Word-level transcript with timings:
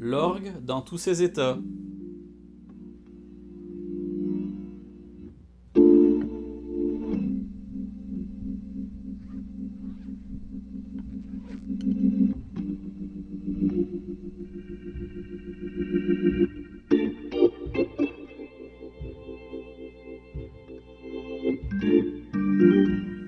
L'orgue 0.00 0.52
dans 0.62 0.80
tous 0.80 0.96
ses 0.96 1.24
états. 1.24 1.58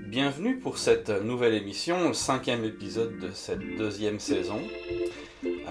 Bienvenue 0.07 0.61
pour 0.61 0.79
cette 0.79 1.09
nouvelle 1.09 1.55
émission, 1.55 2.13
cinquième 2.13 2.65
épisode 2.65 3.19
de 3.19 3.31
cette 3.33 3.77
deuxième 3.77 4.21
saison. 4.21 4.61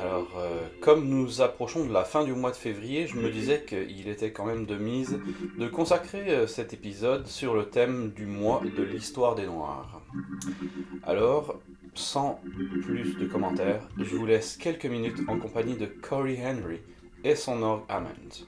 Alors, 0.10 0.40
euh, 0.40 0.68
comme 0.82 1.08
nous 1.08 1.42
approchons 1.42 1.86
de 1.86 1.94
la 1.94 2.04
fin 2.04 2.24
du 2.24 2.34
mois 2.34 2.50
de 2.50 2.56
février, 2.56 3.06
je 3.06 3.16
me 3.16 3.30
disais 3.30 3.64
qu'il 3.64 4.10
était 4.10 4.32
quand 4.32 4.44
même 4.44 4.66
de 4.66 4.76
mise 4.76 5.20
de 5.60 5.68
consacrer 5.68 6.32
euh, 6.32 6.48
cet 6.48 6.74
épisode 6.74 7.28
sur 7.28 7.54
le 7.54 7.70
thème 7.70 8.10
du 8.16 8.26
mois 8.26 8.64
de 8.76 8.82
l'histoire 8.82 9.36
des 9.36 9.46
Noirs. 9.46 10.02
Alors, 11.04 11.60
sans 11.94 12.42
plus 12.82 13.18
de 13.18 13.28
commentaires, 13.28 13.88
je 14.00 14.16
vous 14.16 14.26
laisse 14.26 14.58
quelques 14.58 14.88
minutes 14.88 15.20
en 15.28 15.38
compagnie 15.38 15.78
de 15.78 15.86
Corey 15.86 16.40
Henry 16.44 16.80
et 17.24 17.36
son 17.36 17.62
orgue 17.62 17.84
Hammond. 17.88 18.48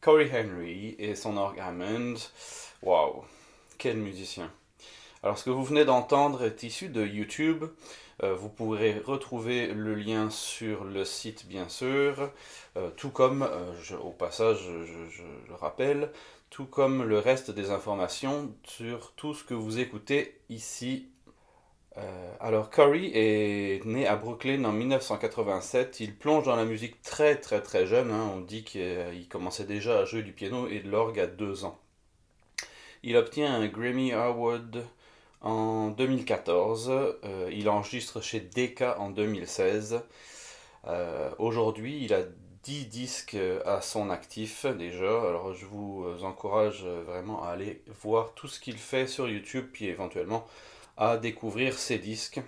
Corey 0.00 0.30
Henry 0.32 0.94
et 0.98 1.16
son 1.16 1.36
orgue 1.36 1.58
Hammond. 1.58 2.14
Waouh, 2.82 3.24
quel 3.78 3.96
musicien. 3.96 4.50
Alors 5.24 5.36
ce 5.36 5.44
que 5.44 5.50
vous 5.50 5.64
venez 5.64 5.84
d'entendre 5.84 6.44
est 6.44 6.62
issu 6.62 6.88
de 6.88 7.04
YouTube. 7.04 7.64
Euh, 8.22 8.34
vous 8.34 8.48
pourrez 8.48 8.98
retrouver 8.98 9.68
le 9.68 9.94
lien 9.94 10.30
sur 10.30 10.84
le 10.84 11.04
site 11.04 11.46
bien 11.46 11.68
sûr, 11.68 12.30
euh, 12.76 12.90
tout 12.96 13.10
comme, 13.10 13.42
euh, 13.42 13.96
au 14.02 14.10
passage 14.10 14.58
je, 14.58 15.22
le 15.48 15.54
rappelle, 15.54 16.10
tout 16.50 16.66
comme 16.66 17.02
le 17.02 17.18
reste 17.18 17.50
des 17.50 17.70
informations 17.70 18.52
sur 18.64 19.12
tout 19.12 19.34
ce 19.34 19.44
que 19.44 19.54
vous 19.54 19.78
écoutez 19.78 20.40
ici. 20.48 21.08
Alors 22.40 22.70
Corey 22.70 23.10
est 23.14 23.84
né 23.84 24.06
à 24.06 24.16
Brooklyn 24.16 24.64
en 24.64 24.72
1987, 24.72 26.00
il 26.00 26.14
plonge 26.14 26.44
dans 26.44 26.56
la 26.56 26.64
musique 26.64 27.02
très 27.02 27.36
très 27.36 27.60
très 27.62 27.86
jeune, 27.86 28.10
hein. 28.10 28.32
on 28.34 28.40
dit 28.40 28.64
qu'il 28.64 29.26
commençait 29.28 29.64
déjà 29.64 29.98
à 30.00 30.04
jouer 30.04 30.22
du 30.22 30.32
piano 30.32 30.68
et 30.68 30.80
de 30.80 30.90
l'orgue 30.90 31.18
à 31.20 31.26
deux 31.26 31.64
ans. 31.64 31.78
Il 33.02 33.16
obtient 33.16 33.54
un 33.54 33.66
Grammy 33.68 34.12
Award 34.12 34.84
en 35.40 35.88
2014. 35.88 36.90
Euh, 36.90 37.50
il 37.52 37.68
enregistre 37.68 38.20
chez 38.20 38.40
Decca 38.40 38.98
en 38.98 39.10
2016. 39.10 40.02
Euh, 40.86 41.30
aujourd'hui, 41.38 42.04
il 42.04 42.12
a 42.14 42.22
10 42.64 42.86
disques 42.86 43.36
à 43.64 43.80
son 43.80 44.10
actif 44.10 44.66
déjà. 44.66 45.06
Alors 45.06 45.54
je 45.54 45.64
vous 45.64 46.04
encourage 46.22 46.84
vraiment 46.84 47.44
à 47.44 47.50
aller 47.50 47.82
voir 48.02 48.34
tout 48.34 48.48
ce 48.48 48.60
qu'il 48.60 48.76
fait 48.76 49.06
sur 49.06 49.28
YouTube, 49.28 49.66
puis 49.72 49.86
éventuellement 49.86 50.46
à 50.98 51.16
découvrir 51.16 51.78
ses 51.78 51.98
disques 51.98 52.42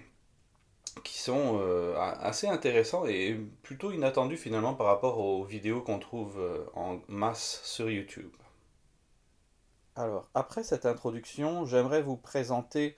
qui 1.05 1.19
sont 1.19 1.59
euh, 1.63 1.95
assez 1.97 2.47
intéressants 2.49 3.07
et 3.07 3.41
plutôt 3.63 3.93
inattendus 3.93 4.37
finalement 4.37 4.75
par 4.75 4.89
rapport 4.89 5.19
aux 5.19 5.45
vidéos 5.45 5.81
qu'on 5.81 5.99
trouve 5.99 6.39
en 6.75 6.99
masse 7.09 7.61
sur 7.65 7.91
YouTube. 7.91 8.33
Alors, 9.97 10.29
après 10.35 10.63
cette 10.63 10.85
introduction, 10.85 11.65
j'aimerais 11.65 12.03
vous 12.03 12.17
présenter 12.17 12.97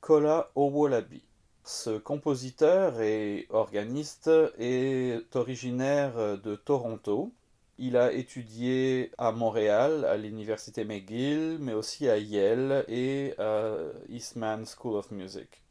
Kola 0.00 0.50
Owolabi. 0.54 1.22
Ce 1.64 1.98
compositeur 1.98 3.00
et 3.00 3.46
organiste 3.50 4.30
est 4.58 5.36
originaire 5.36 6.38
de 6.38 6.54
Toronto. 6.54 7.32
Il 7.78 7.98
a 7.98 8.12
étudié 8.12 9.10
à 9.18 9.32
Montréal, 9.32 10.06
à 10.06 10.16
l'université 10.16 10.84
McGill, 10.84 11.58
mais 11.60 11.74
aussi 11.74 12.08
à 12.08 12.16
Yale 12.16 12.84
et 12.88 13.34
à 13.38 13.74
Eastman 14.08 14.64
School 14.64 14.96
of 14.96 15.10
Music. 15.10 15.62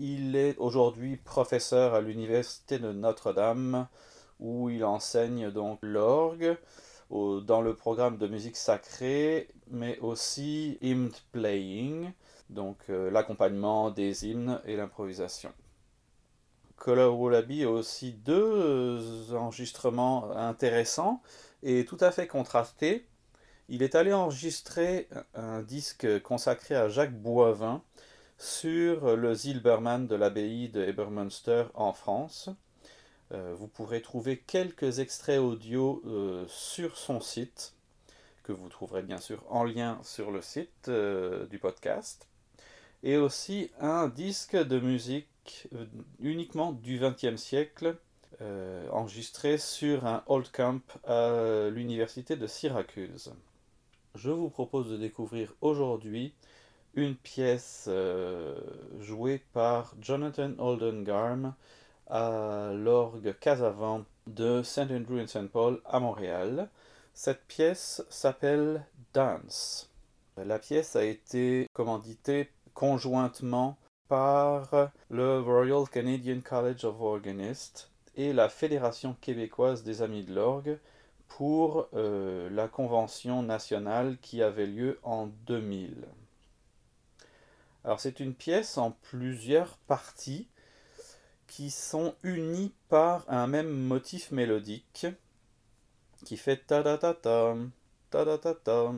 Il 0.00 0.34
est 0.34 0.58
aujourd'hui 0.58 1.16
professeur 1.16 1.94
à 1.94 2.00
l'université 2.00 2.80
de 2.80 2.90
Notre-Dame, 2.90 3.86
où 4.40 4.68
il 4.68 4.84
enseigne 4.84 5.52
donc 5.52 5.78
l'orgue, 5.82 6.56
dans 7.10 7.62
le 7.62 7.74
programme 7.74 8.18
de 8.18 8.26
musique 8.26 8.56
sacrée, 8.56 9.48
mais 9.70 9.98
aussi 10.00 10.78
hymn 10.82 11.12
playing, 11.30 12.10
donc 12.50 12.78
euh, 12.90 13.10
l'accompagnement 13.10 13.90
des 13.90 14.26
hymnes 14.26 14.60
et 14.64 14.76
l'improvisation. 14.76 15.52
Color 16.84 17.18
Wallaby 17.18 17.64
a 17.64 17.70
aussi 17.70 18.12
deux 18.12 19.32
enregistrements 19.32 20.30
intéressants 20.36 21.22
et 21.62 21.86
tout 21.86 21.96
à 21.98 22.10
fait 22.10 22.26
contrastés. 22.26 23.06
Il 23.70 23.82
est 23.82 23.94
allé 23.94 24.12
enregistrer 24.12 25.08
un 25.34 25.62
disque 25.62 26.20
consacré 26.20 26.74
à 26.74 26.90
Jacques 26.90 27.18
Boivin 27.18 27.80
sur 28.36 29.16
le 29.16 29.34
Zilberman 29.34 30.06
de 30.06 30.14
l'abbaye 30.14 30.68
de 30.68 30.84
Ebermünster 30.84 31.64
en 31.72 31.94
France. 31.94 32.50
Euh, 33.32 33.54
vous 33.56 33.66
pourrez 33.66 34.02
trouver 34.02 34.36
quelques 34.36 34.98
extraits 34.98 35.40
audio 35.40 36.02
euh, 36.04 36.44
sur 36.48 36.98
son 36.98 37.22
site, 37.22 37.72
que 38.42 38.52
vous 38.52 38.68
trouverez 38.68 39.00
bien 39.00 39.16
sûr 39.16 39.42
en 39.48 39.64
lien 39.64 39.98
sur 40.02 40.30
le 40.30 40.42
site 40.42 40.88
euh, 40.88 41.46
du 41.46 41.58
podcast, 41.58 42.28
et 43.02 43.16
aussi 43.16 43.70
un 43.80 44.08
disque 44.08 44.56
de 44.56 44.78
musique 44.78 45.28
uniquement 46.20 46.72
du 46.72 46.98
XXe 46.98 47.36
siècle, 47.36 47.96
enregistré 48.90 49.58
sur 49.58 50.06
un 50.06 50.22
old 50.26 50.50
camp 50.50 50.82
à 51.04 51.68
l'université 51.70 52.36
de 52.36 52.46
Syracuse. 52.46 53.32
Je 54.14 54.30
vous 54.30 54.50
propose 54.50 54.90
de 54.90 54.96
découvrir 54.96 55.52
aujourd'hui 55.60 56.34
une 56.94 57.16
pièce 57.16 57.88
jouée 59.00 59.42
par 59.52 59.94
Jonathan 60.00 60.52
Oldengarm 60.58 61.54
à 62.08 62.72
l'orgue 62.74 63.34
Casavant 63.40 64.04
de 64.26 64.62
St. 64.62 64.90
Andrew 64.90 65.18
and 65.20 65.26
St. 65.26 65.48
Paul 65.48 65.80
à 65.84 66.00
Montréal. 66.00 66.68
Cette 67.12 67.44
pièce 67.46 68.02
s'appelle 68.08 68.84
Dance. 69.12 69.90
La 70.36 70.58
pièce 70.58 70.96
a 70.96 71.04
été 71.04 71.68
commanditée 71.72 72.50
conjointement 72.74 73.76
par 74.08 74.90
le 75.10 75.40
Royal 75.40 75.88
Canadian 75.88 76.40
College 76.40 76.84
of 76.84 77.00
Organists 77.00 77.90
et 78.16 78.32
la 78.32 78.48
Fédération 78.48 79.16
québécoise 79.20 79.82
des 79.82 80.02
Amis 80.02 80.24
de 80.24 80.34
l'orgue 80.34 80.78
pour 81.28 81.88
euh, 81.94 82.48
la 82.50 82.68
convention 82.68 83.42
nationale 83.42 84.18
qui 84.20 84.42
avait 84.42 84.66
lieu 84.66 84.98
en 85.02 85.26
2000. 85.46 86.06
Alors 87.84 88.00
c'est 88.00 88.20
une 88.20 88.34
pièce 88.34 88.78
en 88.78 88.92
plusieurs 88.92 89.76
parties 89.78 90.48
qui 91.46 91.70
sont 91.70 92.14
unis 92.22 92.72
par 92.88 93.24
un 93.28 93.46
même 93.46 93.70
motif 93.70 94.30
mélodique 94.30 95.06
qui 96.24 96.36
fait 96.36 96.66
ta 96.66 96.82
ta 96.82 96.98
ta 96.98 97.14
ta 97.14 97.54
ta 98.10 98.38
ta 98.38 98.54
ta 98.54 98.92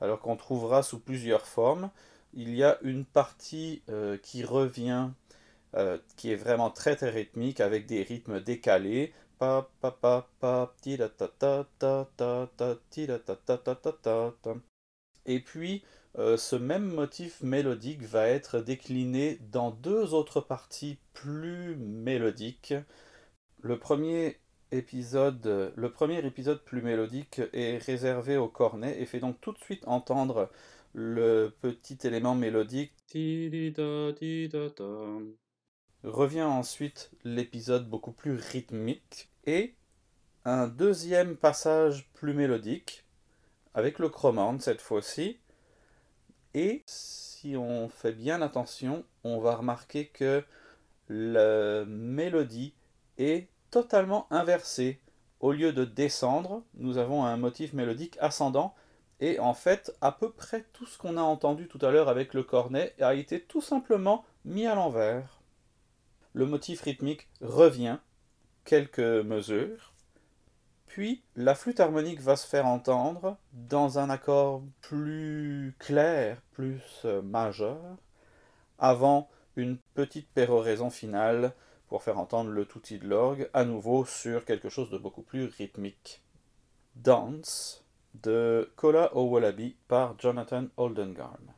alors 0.00 0.20
qu'on 0.20 0.36
trouvera 0.36 0.82
sous 0.82 1.00
plusieurs 1.00 1.46
formes 1.46 1.90
il 2.32 2.54
y 2.54 2.62
a 2.62 2.78
une 2.82 3.04
partie 3.04 3.82
euh, 3.88 4.16
qui 4.18 4.44
revient, 4.44 5.08
euh, 5.76 5.98
qui 6.16 6.32
est 6.32 6.36
vraiment 6.36 6.70
très 6.70 6.96
très 6.96 7.10
rythmique, 7.10 7.60
avec 7.60 7.86
des 7.86 8.02
rythmes 8.02 8.40
décalés. 8.40 9.12
Et 15.26 15.40
puis, 15.40 15.84
euh, 16.18 16.36
ce 16.36 16.56
même 16.56 16.86
motif 16.86 17.42
mélodique 17.42 18.02
va 18.02 18.26
être 18.28 18.60
décliné 18.60 19.38
dans 19.52 19.70
deux 19.70 20.14
autres 20.14 20.40
parties 20.40 20.98
plus 21.12 21.76
mélodiques. 21.76 22.74
Le 23.60 23.78
premier 23.78 24.38
épisode, 24.72 25.72
le 25.74 25.92
premier 25.92 26.24
épisode 26.26 26.62
plus 26.64 26.82
mélodique 26.82 27.40
est 27.52 27.78
réservé 27.78 28.36
au 28.36 28.48
cornet 28.48 29.00
et 29.00 29.06
fait 29.06 29.20
donc 29.20 29.40
tout 29.40 29.52
de 29.52 29.58
suite 29.58 29.86
entendre 29.86 30.50
le 30.92 31.48
petit 31.60 31.98
élément 32.04 32.34
mélodique. 32.34 32.92
Revient 36.04 36.42
ensuite 36.42 37.10
l'épisode 37.24 37.88
beaucoup 37.88 38.12
plus 38.12 38.34
rythmique 38.34 39.30
et 39.44 39.74
un 40.44 40.68
deuxième 40.68 41.36
passage 41.36 42.08
plus 42.14 42.34
mélodique 42.34 43.04
avec 43.74 43.98
le 43.98 44.08
chromande 44.08 44.62
cette 44.62 44.80
fois-ci 44.80 45.38
et 46.54 46.82
si 46.86 47.56
on 47.56 47.88
fait 47.88 48.12
bien 48.12 48.42
attention, 48.42 49.04
on 49.22 49.38
va 49.38 49.56
remarquer 49.56 50.06
que 50.06 50.42
la 51.08 51.84
mélodie 51.84 52.74
est 53.18 53.48
totalement 53.70 54.26
inversé. 54.32 55.00
Au 55.40 55.52
lieu 55.52 55.72
de 55.72 55.84
descendre, 55.84 56.64
nous 56.74 56.98
avons 56.98 57.24
un 57.24 57.36
motif 57.36 57.74
mélodique 57.74 58.16
ascendant, 58.20 58.74
et 59.20 59.38
en 59.40 59.54
fait, 59.54 59.96
à 60.00 60.12
peu 60.12 60.30
près 60.30 60.64
tout 60.72 60.86
ce 60.86 60.98
qu'on 60.98 61.16
a 61.16 61.22
entendu 61.22 61.66
tout 61.68 61.78
à 61.82 61.90
l'heure 61.90 62.08
avec 62.08 62.34
le 62.34 62.42
cornet 62.42 62.94
a 63.00 63.14
été 63.14 63.40
tout 63.40 63.60
simplement 63.60 64.24
mis 64.44 64.66
à 64.66 64.74
l'envers. 64.74 65.40
Le 66.34 66.46
motif 66.46 66.82
rythmique 66.82 67.28
revient, 67.40 67.98
quelques 68.64 68.98
mesures, 68.98 69.92
puis 70.86 71.22
la 71.36 71.54
flûte 71.54 71.80
harmonique 71.80 72.20
va 72.20 72.36
se 72.36 72.46
faire 72.46 72.66
entendre 72.66 73.36
dans 73.52 73.98
un 73.98 74.08
accord 74.08 74.62
plus 74.80 75.74
clair, 75.78 76.40
plus 76.52 76.82
euh, 77.04 77.22
majeur, 77.22 77.98
avant 78.78 79.28
une 79.56 79.78
petite 79.94 80.28
péroraison 80.30 80.90
finale 80.90 81.52
pour 81.88 82.02
faire 82.02 82.18
entendre 82.18 82.50
le 82.50 82.64
touti 82.64 82.98
de 82.98 83.08
l'orgue 83.08 83.50
à 83.52 83.64
nouveau 83.64 84.04
sur 84.04 84.44
quelque 84.44 84.68
chose 84.68 84.90
de 84.90 84.98
beaucoup 84.98 85.22
plus 85.22 85.46
rythmique. 85.46 86.22
Dance 86.94 87.84
de 88.22 88.70
Cola 88.76 89.14
au 89.14 89.28
Wallaby 89.28 89.76
par 89.86 90.14
Jonathan 90.18 90.66
Oldengarn. 90.76 91.57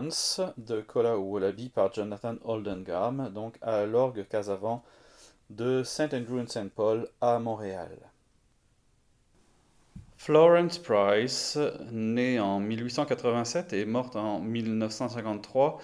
De 0.00 0.80
Kola 0.80 1.18
Wallaby 1.18 1.68
par 1.68 1.92
Jonathan 1.92 2.36
Oldengam, 2.44 3.30
donc 3.34 3.58
à 3.60 3.84
l'orgue 3.84 4.26
Casavant 4.26 4.82
de 5.50 5.82
St. 5.82 6.14
Andrew 6.14 6.40
and 6.40 6.46
St. 6.46 6.70
Paul 6.70 7.06
à 7.20 7.38
Montréal. 7.38 7.90
Florence 10.16 10.78
Price, 10.78 11.58
née 11.92 12.40
en 12.40 12.60
1887 12.60 13.74
et 13.74 13.84
morte 13.84 14.16
en 14.16 14.40
1953, 14.40 15.78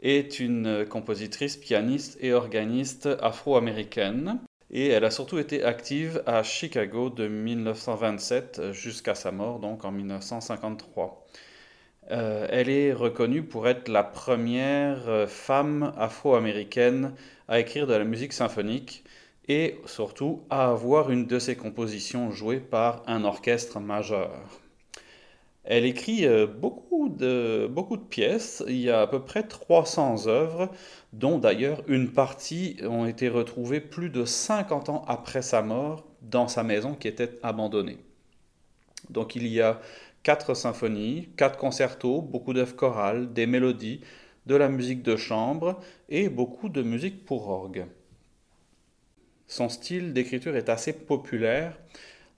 est 0.00 0.40
une 0.40 0.84
compositrice, 0.88 1.56
pianiste 1.56 2.18
et 2.20 2.32
organiste 2.32 3.08
afro-américaine. 3.20 4.40
Et 4.70 4.88
elle 4.88 5.04
a 5.04 5.12
surtout 5.12 5.38
été 5.38 5.62
active 5.62 6.20
à 6.26 6.42
Chicago 6.42 7.10
de 7.10 7.28
1927 7.28 8.72
jusqu'à 8.72 9.14
sa 9.14 9.30
mort, 9.30 9.60
donc 9.60 9.84
en 9.84 9.92
1953. 9.92 11.21
Euh, 12.10 12.46
elle 12.50 12.68
est 12.68 12.92
reconnue 12.92 13.42
pour 13.44 13.68
être 13.68 13.88
la 13.88 14.02
première 14.02 15.08
euh, 15.08 15.26
femme 15.26 15.92
afro-américaine 15.96 17.14
à 17.46 17.60
écrire 17.60 17.86
de 17.86 17.94
la 17.94 18.04
musique 18.04 18.32
symphonique 18.32 19.04
et 19.48 19.76
surtout 19.86 20.42
à 20.50 20.70
avoir 20.70 21.10
une 21.10 21.26
de 21.26 21.38
ses 21.38 21.56
compositions 21.56 22.30
jouée 22.30 22.58
par 22.60 23.02
un 23.06 23.24
orchestre 23.24 23.78
majeur. 23.78 24.32
Elle 25.64 25.84
écrit 25.84 26.26
euh, 26.26 26.46
beaucoup 26.46 27.08
de, 27.08 27.68
beaucoup 27.70 27.96
de 27.96 28.02
pièces, 28.02 28.64
il 28.66 28.78
y 28.78 28.90
a 28.90 29.02
à 29.02 29.06
peu 29.06 29.20
près 29.20 29.44
300 29.44 30.26
œuvres, 30.26 30.70
dont 31.12 31.38
d'ailleurs 31.38 31.82
une 31.86 32.10
partie 32.10 32.78
ont 32.82 33.06
été 33.06 33.28
retrouvées 33.28 33.80
plus 33.80 34.10
de 34.10 34.24
50 34.24 34.88
ans 34.88 35.04
après 35.06 35.42
sa 35.42 35.62
mort 35.62 36.04
dans 36.20 36.48
sa 36.48 36.64
maison 36.64 36.94
qui 36.94 37.06
était 37.06 37.38
abandonnée. 37.44 37.98
Donc 39.10 39.36
il 39.36 39.46
y 39.46 39.60
a 39.60 39.80
quatre 40.22 40.54
symphonies, 40.54 41.28
quatre 41.36 41.58
concertos, 41.58 42.22
beaucoup 42.22 42.52
d'œuvres 42.52 42.76
chorales, 42.76 43.32
des 43.32 43.46
mélodies, 43.46 44.00
de 44.46 44.54
la 44.56 44.68
musique 44.68 45.02
de 45.02 45.16
chambre 45.16 45.80
et 46.08 46.28
beaucoup 46.28 46.68
de 46.68 46.82
musique 46.82 47.24
pour 47.24 47.48
orgue. 47.48 47.86
Son 49.46 49.68
style 49.68 50.12
d'écriture 50.12 50.56
est 50.56 50.68
assez 50.68 50.92
populaire 50.92 51.78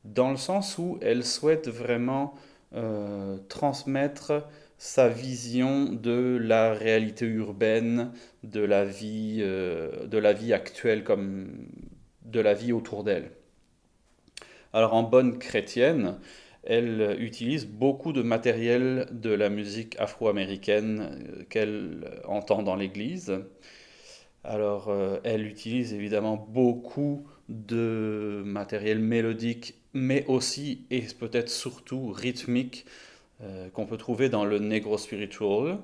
dans 0.04 0.30
le 0.30 0.36
sens 0.36 0.78
où 0.78 0.98
elle 1.00 1.24
souhaite 1.24 1.68
vraiment 1.68 2.34
euh, 2.74 3.38
transmettre 3.48 4.46
sa 4.76 5.08
vision 5.08 5.84
de 5.84 6.38
la 6.42 6.74
réalité 6.74 7.24
urbaine, 7.24 8.12
de 8.42 8.60
la 8.60 8.84
vie, 8.84 9.38
euh, 9.40 10.06
de 10.06 10.18
la 10.18 10.32
vie 10.32 10.52
actuelle 10.52 11.04
comme 11.04 11.68
de 12.24 12.40
la 12.40 12.52
vie 12.52 12.72
autour 12.72 13.04
d'elle. 13.04 13.30
Alors 14.72 14.94
en 14.94 15.04
bonne 15.04 15.38
chrétienne, 15.38 16.18
elle 16.66 17.16
utilise 17.20 17.66
beaucoup 17.66 18.12
de 18.12 18.22
matériel 18.22 19.06
de 19.12 19.30
la 19.30 19.50
musique 19.50 19.96
afro-américaine 19.98 21.00
euh, 21.00 21.44
qu'elle 21.48 22.10
entend 22.26 22.62
dans 22.62 22.76
l'église. 22.76 23.38
Alors, 24.44 24.88
euh, 24.88 25.18
elle 25.24 25.46
utilise 25.46 25.92
évidemment 25.92 26.36
beaucoup 26.36 27.26
de 27.48 28.42
matériel 28.44 28.98
mélodique, 28.98 29.74
mais 29.92 30.24
aussi 30.26 30.86
et 30.90 31.02
peut-être 31.18 31.50
surtout 31.50 32.10
rythmique 32.10 32.86
euh, 33.42 33.68
qu'on 33.70 33.86
peut 33.86 33.98
trouver 33.98 34.28
dans 34.28 34.44
le 34.44 34.58
negro 34.58 34.98
spiritual. 34.98 35.78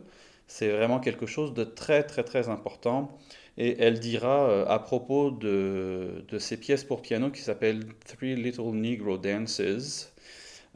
C'est 0.46 0.70
vraiment 0.70 0.98
quelque 0.98 1.26
chose 1.26 1.54
de 1.54 1.64
très 1.64 2.02
très 2.02 2.24
très 2.24 2.48
important. 2.48 3.18
Et 3.58 3.76
elle 3.78 4.00
dira 4.00 4.64
à 4.70 4.78
propos 4.78 5.30
de, 5.30 6.24
de 6.28 6.38
ces 6.38 6.56
pièces 6.56 6.84
pour 6.84 7.02
piano 7.02 7.30
qui 7.30 7.42
s'appellent 7.42 7.84
Three 8.06 8.34
Little 8.34 8.72
Negro 8.72 9.18
Dances, 9.18 10.09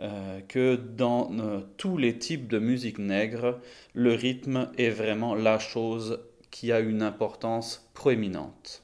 euh, 0.00 0.40
que 0.48 0.74
dans 0.74 1.30
euh, 1.38 1.60
tous 1.76 1.96
les 1.96 2.18
types 2.18 2.48
de 2.48 2.58
musique 2.58 2.98
nègre, 2.98 3.60
le 3.92 4.12
rythme 4.14 4.68
est 4.76 4.90
vraiment 4.90 5.36
la 5.36 5.60
chose 5.60 6.20
qui 6.50 6.72
a 6.72 6.80
une 6.80 7.02
importance 7.02 7.88
proéminente. 7.94 8.82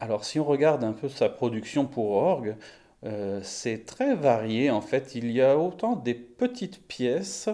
Alors 0.00 0.24
si 0.24 0.40
on 0.40 0.44
regarde 0.44 0.82
un 0.82 0.92
peu 0.92 1.08
sa 1.08 1.28
production 1.28 1.86
pour 1.86 2.10
orgue, 2.10 2.56
euh, 3.04 3.40
c'est 3.44 3.86
très 3.86 4.16
varié 4.16 4.70
en 4.70 4.80
fait. 4.80 5.14
Il 5.14 5.30
y 5.30 5.40
a 5.40 5.56
autant 5.56 5.94
des 5.94 6.14
petites 6.14 6.86
pièces 6.88 7.48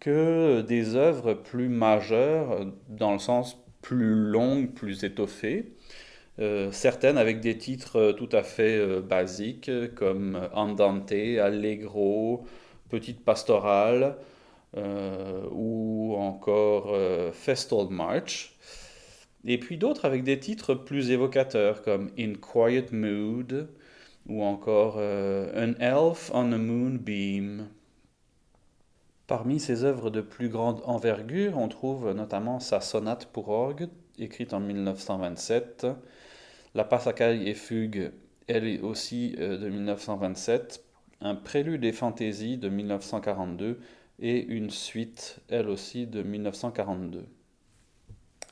que 0.00 0.62
des 0.62 0.94
œuvres 0.94 1.34
plus 1.34 1.68
majeures, 1.68 2.66
dans 2.88 3.12
le 3.12 3.18
sens 3.18 3.58
plus 3.82 4.14
longues, 4.14 4.72
plus 4.72 5.04
étoffées. 5.04 5.75
Euh, 6.38 6.70
certaines 6.70 7.16
avec 7.16 7.40
des 7.40 7.56
titres 7.56 7.96
euh, 7.96 8.12
tout 8.12 8.28
à 8.32 8.42
fait 8.42 8.76
euh, 8.76 9.00
basiques 9.00 9.70
comme 9.94 10.48
Andante, 10.52 11.12
Allegro, 11.12 12.44
Petite 12.90 13.24
Pastorale 13.24 14.16
ou 15.52 16.14
encore 16.18 16.94
Festal 17.32 17.86
March. 17.88 18.54
Et 19.46 19.58
puis 19.58 19.78
d'autres 19.78 20.04
avec 20.04 20.22
des 20.22 20.38
titres 20.38 20.74
plus 20.74 21.10
évocateurs 21.10 21.80
comme 21.80 22.10
In 22.18 22.34
Quiet 22.34 22.92
Mood 22.92 23.70
ou 24.28 24.42
encore 24.42 24.96
An 24.96 25.72
Elf 25.80 26.30
on 26.34 26.52
a 26.52 26.58
Moonbeam. 26.58 27.68
Parmi 29.26 29.58
ses 29.58 29.84
œuvres 29.84 30.10
de 30.10 30.20
plus 30.20 30.50
grande 30.50 30.82
envergure, 30.84 31.56
on 31.56 31.68
trouve 31.68 32.12
notamment 32.12 32.60
sa 32.60 32.82
sonate 32.82 33.26
pour 33.32 33.48
orgue, 33.48 33.88
écrite 34.18 34.52
en 34.52 34.60
1927, 34.60 35.86
la 36.76 36.84
Passacaille 36.84 37.48
et 37.48 37.54
Fugue, 37.54 38.12
elle 38.48 38.66
est 38.66 38.80
aussi 38.80 39.34
euh, 39.38 39.56
de 39.56 39.70
1927, 39.70 40.84
un 41.22 41.34
prélude 41.34 41.86
et 41.86 41.92
fantaisie 41.92 42.58
de 42.58 42.68
1942 42.68 43.80
et 44.20 44.44
une 44.44 44.68
suite, 44.68 45.38
elle 45.48 45.70
aussi, 45.70 46.06
de 46.06 46.22
1942. 46.22 47.24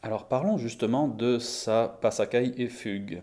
Alors 0.03 0.27
parlons 0.27 0.57
justement 0.57 1.07
de 1.07 1.39
sa 1.39 1.99
Passacaille 2.01 2.55
et 2.57 2.69
Fugue. 2.69 3.23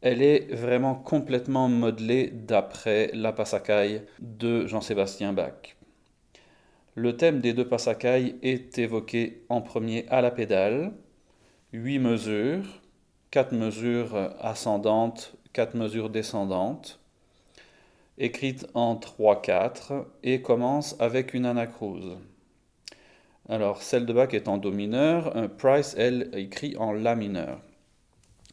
Elle 0.00 0.22
est 0.22 0.54
vraiment 0.54 0.94
complètement 0.94 1.68
modelée 1.68 2.30
d'après 2.30 3.10
la 3.14 3.32
Passacaille 3.32 4.02
de 4.20 4.68
Jean-Sébastien 4.68 5.32
Bach. 5.32 5.76
Le 6.94 7.16
thème 7.16 7.40
des 7.40 7.52
deux 7.52 7.66
Passacailles 7.66 8.36
est 8.42 8.78
évoqué 8.78 9.42
en 9.48 9.60
premier 9.60 10.06
à 10.08 10.20
la 10.20 10.30
pédale, 10.30 10.92
huit 11.72 11.98
mesures, 11.98 12.80
quatre 13.30 13.52
mesures 13.52 14.34
ascendantes, 14.40 15.34
quatre 15.52 15.74
mesures 15.74 16.10
descendantes, 16.10 17.00
écrites 18.18 18.66
en 18.74 18.96
3-4 18.96 20.04
et 20.22 20.42
commence 20.42 20.96
avec 21.00 21.34
une 21.34 21.46
anacruse. 21.46 22.16
Alors, 23.48 23.82
celle 23.82 24.06
de 24.06 24.12
Bach 24.12 24.34
est 24.34 24.48
en 24.48 24.58
Do 24.58 24.72
mineur, 24.72 25.32
Price, 25.56 25.94
elle, 25.96 26.30
écrit 26.34 26.76
en 26.76 26.92
La 26.92 27.14
mineur. 27.14 27.60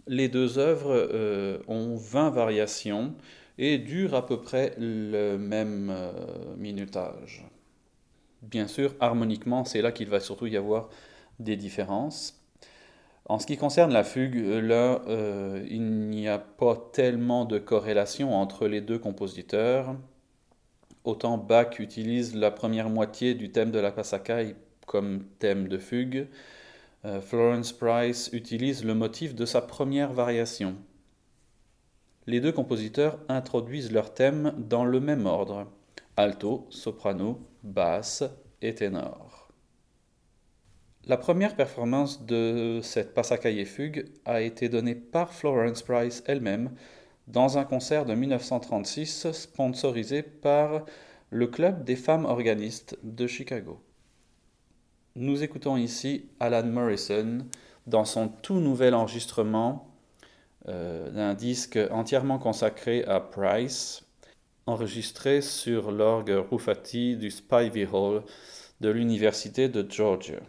Les 0.07 0.27
deux 0.27 0.59
œuvres 0.59 0.93
euh, 0.93 1.59
ont 1.67 1.95
20 1.95 2.29
variations 2.29 3.15
et 3.57 3.77
durent 3.77 4.15
à 4.15 4.25
peu 4.25 4.41
près 4.41 4.75
le 4.77 5.37
même 5.37 5.89
euh, 5.89 6.11
minutage. 6.57 7.45
Bien 8.41 8.67
sûr, 8.67 8.93
harmoniquement, 8.99 9.63
c'est 9.63 9.81
là 9.81 9.91
qu'il 9.91 10.09
va 10.09 10.19
surtout 10.19 10.47
y 10.47 10.57
avoir 10.57 10.89
des 11.39 11.55
différences. 11.55 12.42
En 13.25 13.39
ce 13.39 13.47
qui 13.47 13.57
concerne 13.57 13.93
la 13.93 14.03
fugue, 14.03 14.35
là, 14.35 15.01
euh, 15.07 15.65
il 15.69 16.09
n'y 16.09 16.27
a 16.27 16.39
pas 16.39 16.75
tellement 16.91 17.45
de 17.45 17.57
corrélation 17.57 18.35
entre 18.35 18.67
les 18.67 18.81
deux 18.81 18.99
compositeurs. 18.99 19.95
Autant 21.05 21.37
Bach 21.37 21.79
utilise 21.79 22.35
la 22.35 22.51
première 22.51 22.89
moitié 22.89 23.33
du 23.33 23.51
thème 23.51 23.71
de 23.71 23.79
la 23.79 23.91
Passacaille 23.91 24.55
comme 24.85 25.23
thème 25.39 25.67
de 25.67 25.77
fugue, 25.77 26.27
euh, 27.05 27.21
Florence 27.21 27.73
Price 27.73 28.29
utilise 28.33 28.83
le 28.83 28.93
motif 28.93 29.35
de 29.35 29.45
sa 29.45 29.61
première 29.61 30.13
variation. 30.13 30.75
Les 32.27 32.39
deux 32.39 32.51
compositeurs 32.51 33.19
introduisent 33.27 33.91
leur 33.91 34.13
thème 34.13 34.53
dans 34.57 34.85
le 34.85 34.99
même 34.99 35.25
ordre 35.25 35.67
alto, 36.15 36.67
soprano, 36.69 37.41
basse 37.63 38.23
et 38.61 38.75
ténor. 38.75 39.32
La 41.05 41.17
première 41.17 41.57
performance 41.57 42.25
de 42.25 42.79
cette 42.81 43.13
Passacaille 43.13 43.65
fugue 43.65 44.05
a 44.23 44.39
été 44.39 44.69
donnée 44.69 44.95
par 44.95 45.33
Florence 45.33 45.81
Price 45.81 46.23
elle-même 46.27 46.71
dans 47.27 47.57
un 47.57 47.65
concert 47.65 48.05
de 48.05 48.13
1936 48.13 49.29
sponsorisé 49.33 50.21
par 50.23 50.85
le 51.29 51.47
Club 51.47 51.83
des 51.83 51.97
femmes 51.97 52.23
organistes 52.23 52.97
de 53.03 53.27
Chicago. 53.27 53.81
Nous 55.17 55.43
écoutons 55.43 55.75
ici 55.75 56.29
Alan 56.39 56.65
Morrison 56.65 57.39
dans 57.85 58.05
son 58.05 58.29
tout 58.29 58.61
nouvel 58.61 58.93
enregistrement 58.93 59.89
euh, 60.69 61.11
d'un 61.11 61.33
disque 61.33 61.77
entièrement 61.91 62.39
consacré 62.39 63.03
à 63.03 63.19
Price, 63.19 64.05
enregistré 64.67 65.41
sur 65.41 65.91
l'orgue 65.91 66.45
Rufati 66.49 67.17
du 67.17 67.29
Spivey 67.29 67.85
Hall 67.91 68.23
de 68.79 68.89
l'Université 68.89 69.67
de 69.67 69.85
Georgia. 69.91 70.39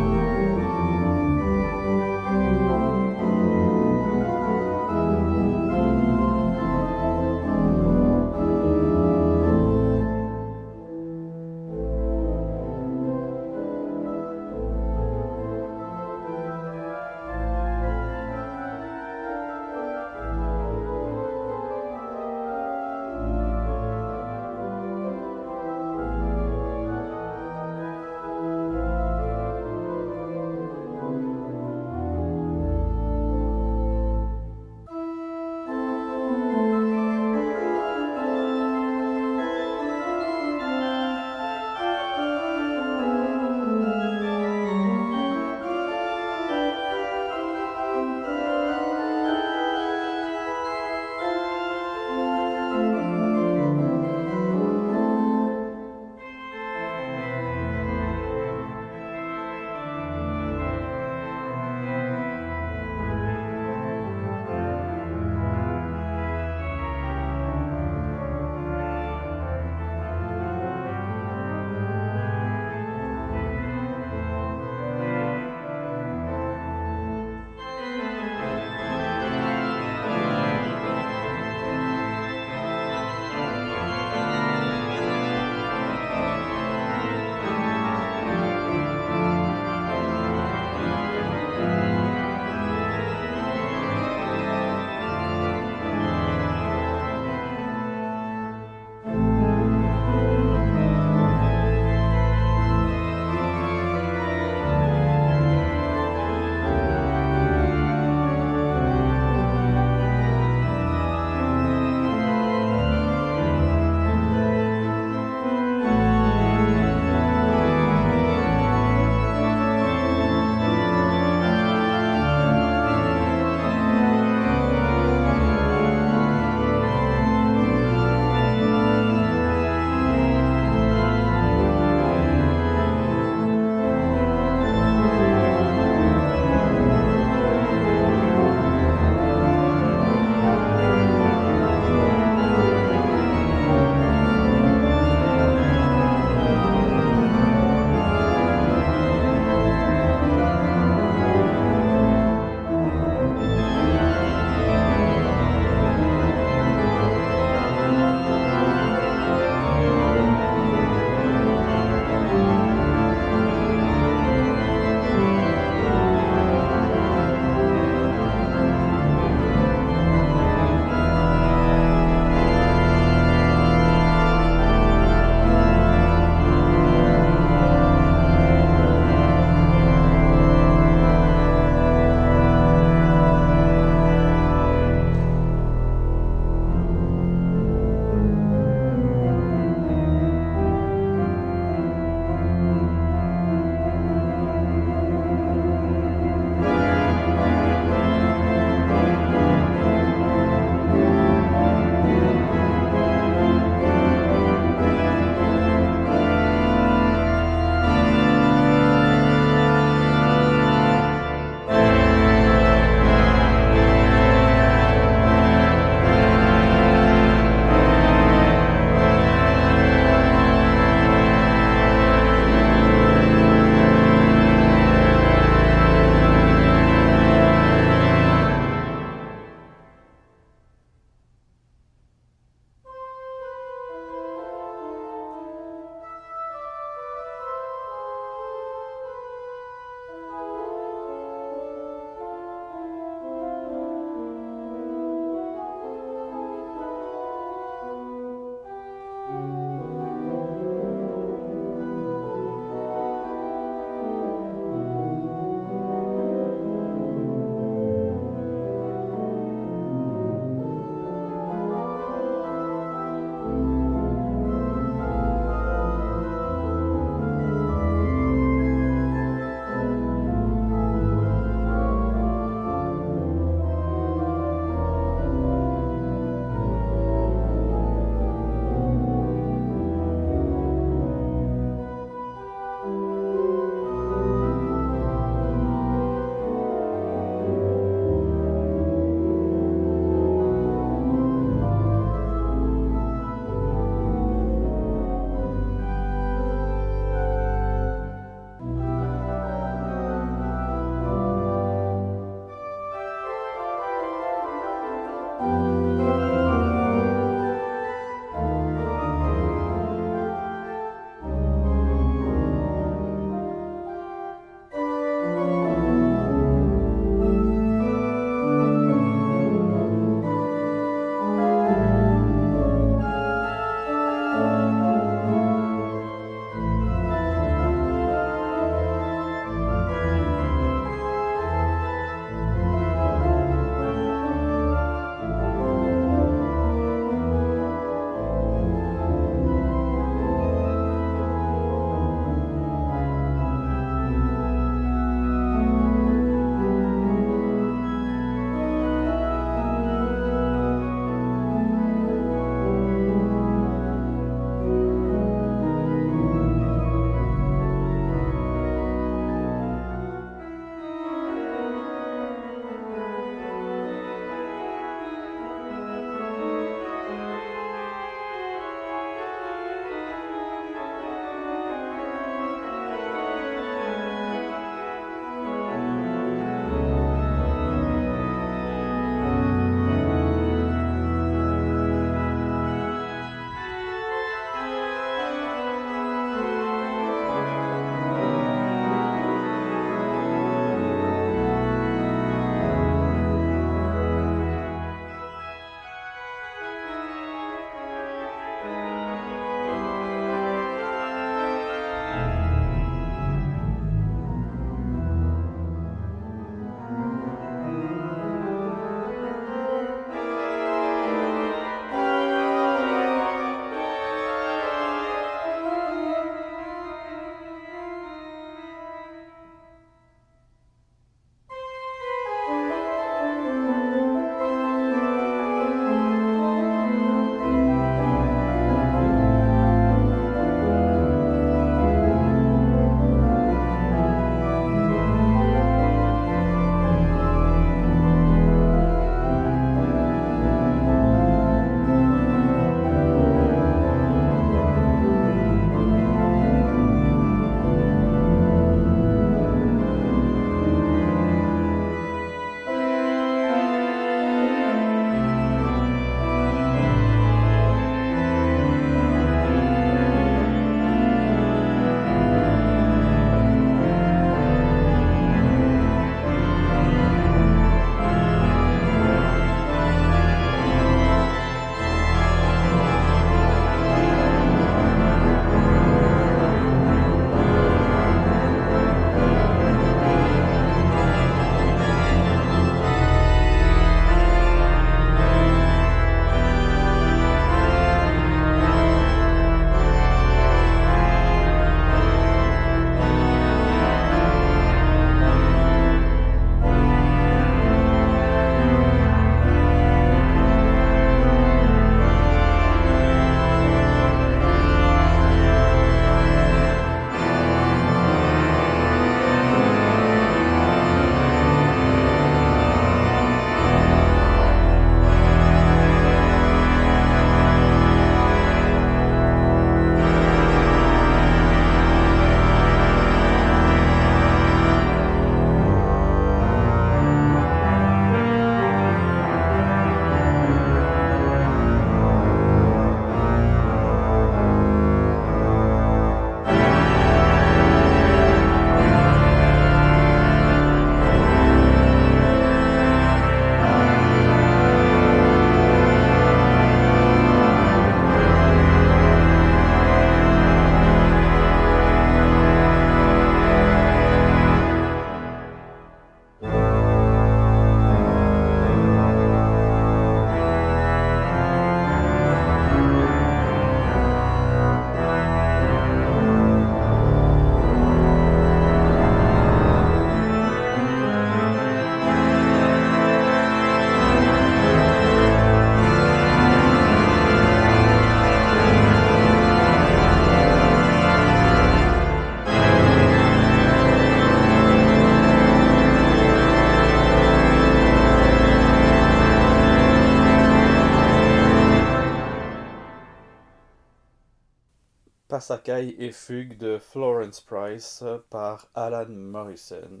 Passacaille 595.46 595.94
et 596.00 596.10
Fugue 596.10 596.58
de 596.58 596.76
Florence 596.76 597.40
Price 597.40 598.02
par 598.30 598.66
Alan 598.74 599.06
Morrison. 599.08 600.00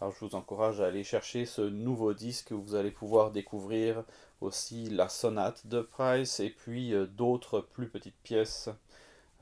Alors 0.00 0.12
je 0.12 0.24
vous 0.24 0.34
encourage 0.34 0.80
à 0.80 0.86
aller 0.86 1.04
chercher 1.04 1.46
ce 1.46 1.62
nouveau 1.62 2.12
disque 2.12 2.50
où 2.50 2.60
vous 2.60 2.74
allez 2.74 2.90
pouvoir 2.90 3.30
découvrir 3.30 4.02
aussi 4.40 4.90
la 4.90 5.08
sonate 5.08 5.68
de 5.68 5.80
Price 5.80 6.40
et 6.40 6.50
puis 6.50 6.92
euh, 6.92 7.06
d'autres 7.06 7.60
plus 7.60 7.86
petites 7.86 8.20
pièces 8.24 8.68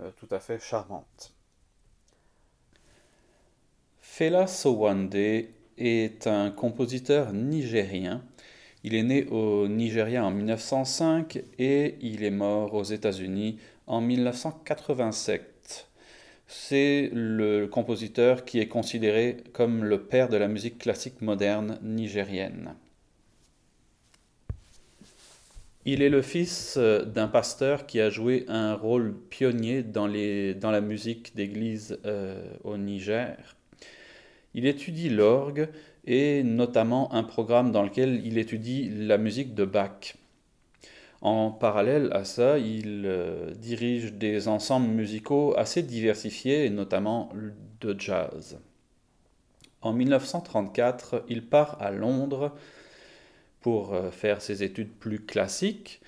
euh, 0.00 0.10
tout 0.18 0.28
à 0.30 0.38
fait 0.38 0.58
charmantes. 0.58 1.32
Fela 4.02 4.46
Sowande 4.46 5.14
est 5.14 6.26
un 6.26 6.50
compositeur 6.50 7.32
nigérien. 7.32 8.22
Il 8.84 8.94
est 8.94 9.02
né 9.02 9.26
au 9.28 9.66
Nigeria 9.66 10.26
en 10.26 10.30
1905 10.30 11.42
et 11.58 11.96
il 12.02 12.22
est 12.22 12.30
mort 12.30 12.74
aux 12.74 12.82
États-Unis 12.82 13.58
en 13.90 14.00
1987. 14.00 15.88
C'est 16.46 17.10
le 17.12 17.66
compositeur 17.66 18.44
qui 18.44 18.60
est 18.60 18.68
considéré 18.68 19.38
comme 19.52 19.84
le 19.84 20.04
père 20.04 20.28
de 20.28 20.36
la 20.36 20.46
musique 20.46 20.78
classique 20.78 21.20
moderne 21.20 21.78
nigérienne. 21.82 22.74
Il 25.84 26.02
est 26.02 26.08
le 26.08 26.22
fils 26.22 26.76
euh, 26.76 27.04
d'un 27.04 27.26
pasteur 27.26 27.86
qui 27.86 28.00
a 28.00 28.10
joué 28.10 28.44
un 28.48 28.74
rôle 28.74 29.16
pionnier 29.28 29.82
dans, 29.82 30.06
la 30.06 30.80
musique 30.80 31.34
d'église 31.34 31.98
euh, 32.04 32.44
au 32.62 32.76
Niger. 32.76 33.56
Il 34.54 34.66
étudie 34.66 35.08
l'orgue 35.08 35.68
et 36.04 36.44
notamment 36.44 37.12
un 37.12 37.24
programme 37.24 37.72
dans 37.72 37.82
lequel 37.82 38.24
il 38.24 38.38
étudie 38.38 38.88
la 38.88 39.18
musique 39.18 39.54
de 39.54 39.64
Bach. 39.64 40.14
En 41.20 41.50
parallèle 41.50 42.10
à 42.12 42.24
ça, 42.24 42.58
il 42.58 43.04
euh, 43.04 43.52
dirige 43.54 44.14
des 44.14 44.48
ensembles 44.48 44.88
musicaux 44.88 45.54
assez 45.56 45.82
diversifiés, 45.82 46.70
notamment 46.70 47.30
de 47.80 47.94
jazz. 47.98 48.58
En 49.82 49.92
1934, 49.92 51.24
il 51.28 51.44
part 51.46 51.80
à 51.80 51.90
Londres 51.90 52.52
pour 53.60 53.92
euh, 53.92 54.10
faire 54.10 54.40
ses 54.40 54.62
études 54.62 54.92
plus 54.92 55.20
classiques. 55.20 56.00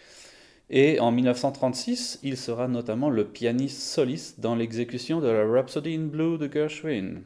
Et 0.70 0.98
en 1.00 1.10
1936, 1.10 2.20
il 2.22 2.38
sera 2.38 2.66
notamment 2.66 3.10
le 3.10 3.26
pianiste 3.26 3.82
soliste 3.82 4.40
dans 4.40 4.54
l'exécution 4.54 5.20
de 5.20 5.28
la 5.28 5.46
Rhapsody 5.46 5.94
in 5.94 6.06
Blue 6.06 6.38
de 6.38 6.50
Gershwin. 6.50 7.22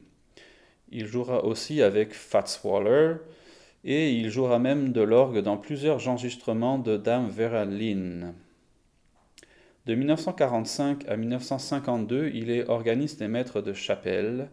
Il 0.90 1.06
jouera 1.06 1.44
aussi 1.44 1.82
avec 1.82 2.14
Fats 2.14 2.58
Waller, 2.64 3.16
et 3.86 4.12
il 4.12 4.28
jouera 4.28 4.58
même 4.58 4.92
de 4.92 5.00
l'orgue 5.00 5.38
dans 5.38 5.56
plusieurs 5.56 6.08
enregistrements 6.08 6.78
de 6.78 6.98
Dame 6.98 7.28
Vera 7.28 7.64
Lynn. 7.64 8.34
De 9.86 9.94
1945 9.94 11.08
à 11.08 11.16
1952, 11.16 12.32
il 12.34 12.50
est 12.50 12.68
organiste 12.68 13.22
et 13.22 13.28
maître 13.28 13.62
de 13.62 13.72
chapelle, 13.72 14.50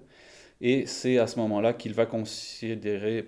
et 0.62 0.86
c'est 0.86 1.18
à 1.18 1.28
ce 1.28 1.40
moment-là 1.40 1.74
qu'il 1.74 1.94
va 1.94 2.06
considérer 2.06 3.28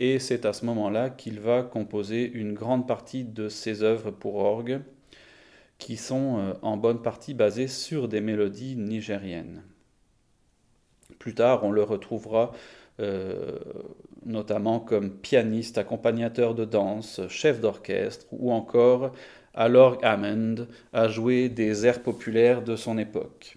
et 0.00 0.18
c'est 0.18 0.44
à 0.44 0.52
ce 0.52 0.64
moment-là 0.66 1.10
qu'il 1.10 1.40
va 1.40 1.62
composer 1.62 2.30
une 2.30 2.52
grande 2.52 2.88
partie 2.88 3.24
de 3.24 3.48
ses 3.48 3.82
œuvres 3.82 4.10
pour 4.10 4.36
orgue, 4.36 4.80
qui 5.78 5.96
sont 5.96 6.38
euh, 6.38 6.54
en 6.62 6.76
bonne 6.76 7.02
partie 7.02 7.34
basées 7.34 7.68
sur 7.68 8.08
des 8.08 8.20
mélodies 8.20 8.76
nigériennes. 8.76 9.62
Plus 11.18 11.34
tard, 11.34 11.64
on 11.64 11.70
le 11.70 11.82
retrouvera 11.82 12.52
euh, 13.00 13.58
notamment 14.24 14.80
comme 14.80 15.10
pianiste, 15.10 15.78
accompagnateur 15.78 16.54
de 16.54 16.64
danse, 16.64 17.20
chef 17.28 17.60
d'orchestre 17.60 18.26
ou 18.32 18.52
encore 18.52 19.12
à 19.54 19.68
l'orgue 19.68 20.04
Hammond 20.04 20.66
à 20.92 21.08
jouer 21.08 21.48
des 21.48 21.86
airs 21.86 22.02
populaires 22.02 22.62
de 22.62 22.76
son 22.76 22.98
époque. 22.98 23.56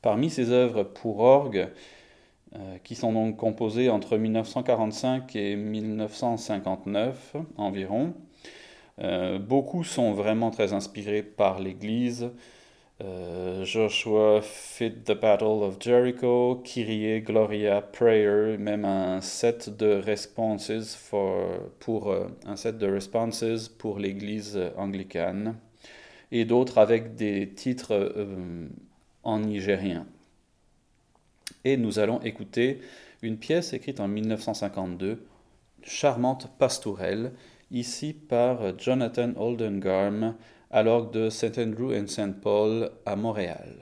Parmi 0.00 0.30
ses 0.30 0.50
œuvres 0.50 0.82
pour 0.82 1.20
orgue, 1.20 1.68
euh, 2.54 2.76
qui 2.84 2.94
sont 2.96 3.14
donc 3.14 3.38
composées 3.38 3.88
entre 3.88 4.18
1945 4.18 5.34
et 5.36 5.56
1959 5.56 7.36
environ, 7.56 8.12
euh, 9.00 9.38
beaucoup 9.38 9.84
sont 9.84 10.12
vraiment 10.12 10.50
très 10.50 10.74
inspirés 10.74 11.22
par 11.22 11.60
l'Église, 11.60 12.30
euh, 13.02 13.41
Joshua 13.64 14.40
Fit 14.42 15.04
the 15.04 15.14
Battle 15.14 15.62
of 15.62 15.78
Jericho, 15.78 16.56
Kyrie, 16.64 17.20
Gloria, 17.20 17.80
Prayer, 17.80 18.56
même 18.58 18.84
un 18.84 19.20
set 19.20 19.76
de 19.76 19.86
responses 19.86 20.70
pour 21.78 22.10
euh, 22.10 22.28
un 22.46 22.56
set 22.56 22.78
de 22.78 22.86
responses 22.86 23.68
pour 23.68 23.98
l'Église 23.98 24.58
anglicane 24.76 25.56
et 26.30 26.44
d'autres 26.44 26.78
avec 26.78 27.14
des 27.14 27.50
titres 27.50 27.92
euh, 27.92 28.68
en 29.22 29.38
nigérien. 29.40 30.06
Et 31.64 31.76
nous 31.76 31.98
allons 31.98 32.20
écouter 32.22 32.80
une 33.22 33.38
pièce 33.38 33.72
écrite 33.72 34.00
en 34.00 34.08
1952, 34.08 35.24
Charmante 35.82 36.50
Pastourelle, 36.58 37.32
ici 37.70 38.12
par 38.12 38.78
Jonathan 38.78 39.32
Oldengarm 39.36 40.34
alors 40.72 41.10
de 41.10 41.28
St. 41.28 41.58
Andrew 41.58 41.92
and 41.94 42.08
St. 42.08 42.40
Paul 42.40 42.90
à 43.04 43.14
Montréal. 43.14 43.81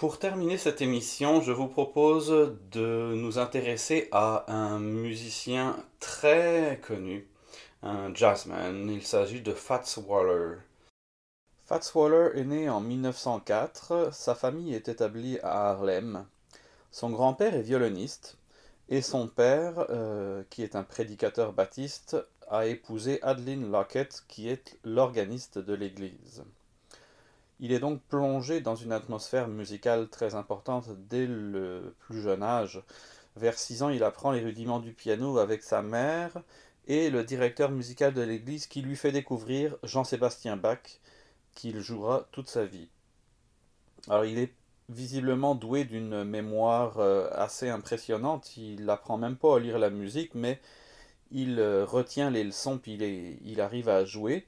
Pour 0.00 0.18
terminer 0.18 0.56
cette 0.56 0.80
émission, 0.80 1.42
je 1.42 1.52
vous 1.52 1.68
propose 1.68 2.56
de 2.72 3.12
nous 3.14 3.38
intéresser 3.38 4.08
à 4.12 4.50
un 4.50 4.78
musicien 4.78 5.76
très 5.98 6.80
connu, 6.82 7.28
un 7.82 8.14
jazzman. 8.14 8.88
Il 8.88 9.02
s'agit 9.02 9.42
de 9.42 9.52
Fats 9.52 9.98
Waller. 9.98 10.56
Fats 11.66 11.92
Waller 11.94 12.30
est 12.34 12.44
né 12.44 12.70
en 12.70 12.80
1904. 12.80 14.08
Sa 14.10 14.34
famille 14.34 14.72
est 14.72 14.88
établie 14.88 15.38
à 15.40 15.68
Harlem. 15.68 16.24
Son 16.90 17.10
grand-père 17.10 17.54
est 17.54 17.60
violoniste 17.60 18.38
et 18.88 19.02
son 19.02 19.28
père, 19.28 19.84
euh, 19.90 20.42
qui 20.48 20.62
est 20.62 20.76
un 20.76 20.82
prédicateur 20.82 21.52
baptiste, 21.52 22.16
a 22.48 22.64
épousé 22.64 23.22
Adeline 23.22 23.70
Lockett, 23.70 24.24
qui 24.28 24.48
est 24.48 24.78
l'organiste 24.82 25.58
de 25.58 25.74
l'église. 25.74 26.42
Il 27.60 27.72
est 27.72 27.78
donc 27.78 28.00
plongé 28.08 28.60
dans 28.60 28.74
une 28.74 28.90
atmosphère 28.90 29.46
musicale 29.46 30.08
très 30.08 30.34
importante 30.34 30.88
dès 31.10 31.26
le 31.26 31.94
plus 32.00 32.22
jeune 32.22 32.42
âge. 32.42 32.82
Vers 33.36 33.58
6 33.58 33.82
ans, 33.82 33.90
il 33.90 34.02
apprend 34.02 34.32
les 34.32 34.40
rudiments 34.40 34.80
du 34.80 34.92
piano 34.92 35.36
avec 35.36 35.62
sa 35.62 35.82
mère 35.82 36.42
et 36.88 37.10
le 37.10 37.22
directeur 37.22 37.70
musical 37.70 38.14
de 38.14 38.22
l'église 38.22 38.66
qui 38.66 38.80
lui 38.80 38.96
fait 38.96 39.12
découvrir 39.12 39.76
Jean-Sébastien 39.82 40.56
Bach, 40.56 41.00
qu'il 41.54 41.80
jouera 41.80 42.26
toute 42.32 42.48
sa 42.48 42.64
vie. 42.64 42.88
Alors 44.08 44.24
il 44.24 44.38
est 44.38 44.54
visiblement 44.88 45.54
doué 45.54 45.84
d'une 45.84 46.24
mémoire 46.24 46.98
euh, 46.98 47.28
assez 47.32 47.68
impressionnante, 47.68 48.56
il 48.56 48.86
n'apprend 48.86 49.18
même 49.18 49.36
pas 49.36 49.56
à 49.56 49.60
lire 49.60 49.78
la 49.78 49.90
musique, 49.90 50.34
mais 50.34 50.58
il 51.30 51.60
euh, 51.60 51.84
retient 51.84 52.30
les 52.30 52.42
leçons, 52.42 52.78
puis 52.78 52.94
il 53.44 53.60
arrive 53.60 53.88
à 53.88 54.04
jouer 54.04 54.46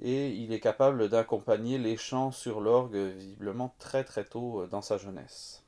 et 0.00 0.30
il 0.30 0.52
est 0.52 0.60
capable 0.60 1.08
d'accompagner 1.08 1.78
les 1.78 1.96
chants 1.96 2.30
sur 2.30 2.60
l'orgue 2.60 2.96
visiblement 2.96 3.74
très 3.78 4.04
très 4.04 4.24
tôt 4.24 4.62
euh, 4.62 4.66
dans 4.66 4.82
sa 4.82 4.98
jeunesse. 4.98 5.64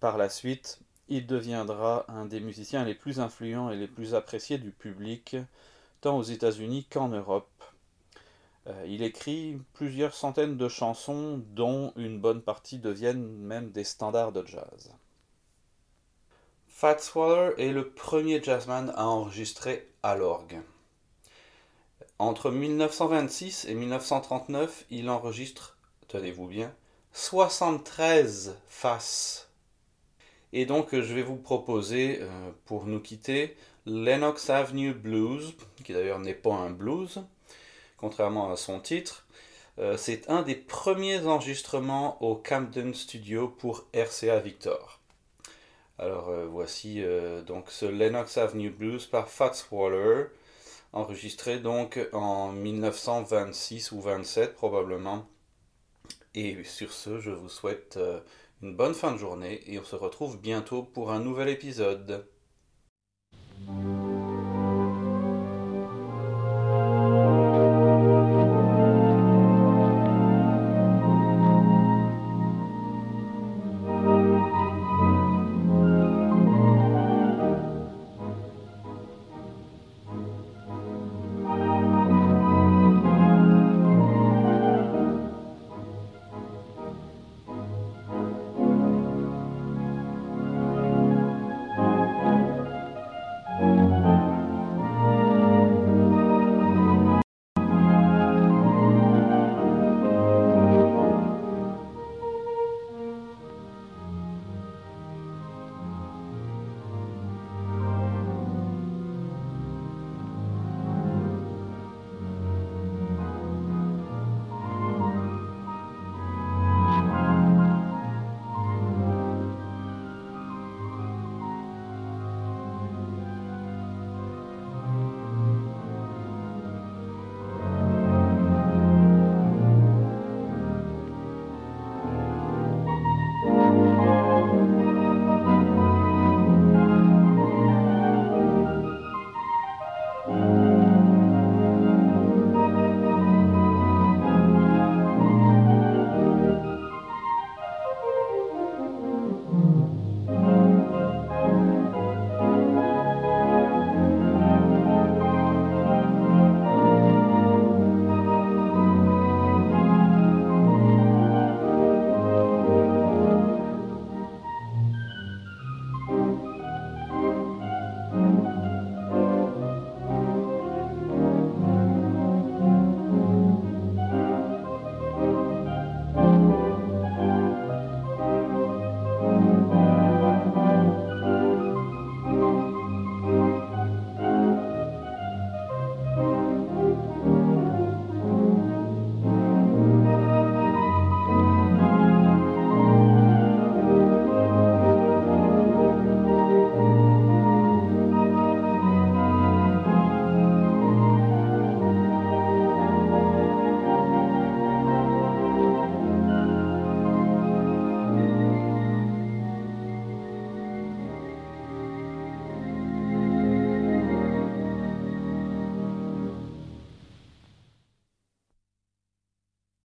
Par 0.00 0.18
la 0.18 0.28
suite, 0.28 0.80
il 1.08 1.26
deviendra 1.26 2.04
un 2.08 2.26
des 2.26 2.40
musiciens 2.40 2.84
les 2.84 2.94
plus 2.94 3.20
influents 3.20 3.70
et 3.70 3.76
les 3.76 3.86
plus 3.86 4.14
appréciés 4.14 4.58
du 4.58 4.72
public, 4.72 5.36
tant 6.00 6.18
aux 6.18 6.22
États-Unis 6.22 6.86
qu'en 6.90 7.08
Europe. 7.08 7.64
Euh, 8.66 8.84
il 8.88 9.02
écrit 9.02 9.58
plusieurs 9.74 10.14
centaines 10.14 10.56
de 10.56 10.68
chansons, 10.68 11.42
dont 11.52 11.92
une 11.96 12.20
bonne 12.20 12.42
partie 12.42 12.78
deviennent 12.78 13.26
même 13.26 13.70
des 13.70 13.84
standards 13.84 14.32
de 14.32 14.44
jazz. 14.44 14.92
Fats 16.66 17.12
Waller 17.14 17.54
est 17.58 17.72
le 17.72 17.90
premier 17.90 18.42
jazzman 18.42 18.92
à 18.96 19.06
enregistrer 19.06 19.88
à 20.02 20.16
l'orgue. 20.16 20.60
Entre 22.18 22.50
1926 22.50 23.66
et 23.66 23.74
1939, 23.74 24.86
il 24.90 25.10
enregistre, 25.10 25.76
tenez-vous 26.08 26.46
bien, 26.46 26.74
73 27.12 28.56
faces. 28.66 29.50
Et 30.54 30.64
donc 30.64 30.88
je 30.92 31.14
vais 31.14 31.22
vous 31.22 31.36
proposer, 31.36 32.20
euh, 32.22 32.50
pour 32.64 32.86
nous 32.86 33.00
quitter, 33.00 33.54
Lennox 33.84 34.48
Avenue 34.48 34.94
Blues, 34.94 35.54
qui 35.84 35.92
d'ailleurs 35.92 36.18
n'est 36.18 36.32
pas 36.32 36.54
un 36.54 36.70
blues, 36.70 37.22
contrairement 37.98 38.50
à 38.50 38.56
son 38.56 38.80
titre. 38.80 39.26
Euh, 39.78 39.98
c'est 39.98 40.30
un 40.30 40.40
des 40.40 40.54
premiers 40.54 41.26
enregistrements 41.26 42.22
au 42.22 42.34
Camden 42.34 42.94
Studio 42.94 43.46
pour 43.46 43.84
RCA 43.92 44.38
Victor. 44.38 45.00
Alors 45.98 46.30
euh, 46.30 46.46
voici 46.46 47.02
donc 47.46 47.70
ce 47.70 47.84
Lennox 47.84 48.38
Avenue 48.38 48.70
Blues 48.70 49.04
par 49.04 49.28
Fats 49.28 49.66
Waller 49.70 50.28
enregistré 50.92 51.58
donc 51.58 51.98
en 52.12 52.52
1926 52.52 53.92
ou 53.92 54.00
27 54.00 54.54
probablement. 54.54 55.26
Et 56.34 56.62
sur 56.64 56.92
ce, 56.92 57.18
je 57.18 57.30
vous 57.30 57.48
souhaite 57.48 57.96
euh, 57.96 58.20
une 58.62 58.76
bonne 58.76 58.94
fin 58.94 59.12
de 59.12 59.18
journée 59.18 59.62
et 59.66 59.78
on 59.78 59.84
se 59.84 59.96
retrouve 59.96 60.40
bientôt 60.40 60.82
pour 60.82 61.10
un 61.10 61.20
nouvel 61.20 61.48
épisode. 61.48 62.26